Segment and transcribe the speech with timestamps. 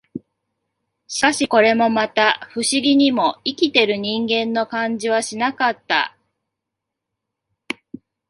[1.05, 6.17] しかし、これもまた、不思議にも、生きている人間の感じはしなかった